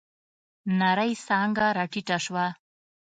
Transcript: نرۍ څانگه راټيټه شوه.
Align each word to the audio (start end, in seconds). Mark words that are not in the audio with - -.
نرۍ 0.79 1.11
څانگه 1.25 1.67
راټيټه 1.77 2.17
شوه. 2.25 2.45